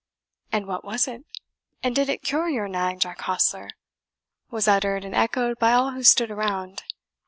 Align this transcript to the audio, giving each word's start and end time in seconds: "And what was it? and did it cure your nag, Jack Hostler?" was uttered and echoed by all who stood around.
"And 0.51 0.65
what 0.65 0.83
was 0.83 1.07
it? 1.07 1.25
and 1.83 1.95
did 1.95 2.09
it 2.09 2.23
cure 2.23 2.49
your 2.49 2.67
nag, 2.67 3.01
Jack 3.01 3.21
Hostler?" 3.21 3.69
was 4.49 4.67
uttered 4.67 5.05
and 5.05 5.13
echoed 5.13 5.59
by 5.59 5.73
all 5.73 5.91
who 5.91 6.01
stood 6.01 6.31
around. 6.31 6.81